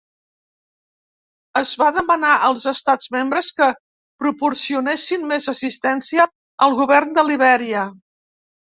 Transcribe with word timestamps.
Es 1.61 1.73
va 1.81 1.89
demanar 1.97 2.31
als 2.47 2.65
Estats 2.73 3.13
membres 3.17 3.51
que 3.61 3.69
proporcionessin 4.25 5.31
més 5.35 5.49
assistència 5.57 6.31
al 6.69 6.79
govern 6.85 7.19
de 7.21 7.31
Libèria. 7.33 7.89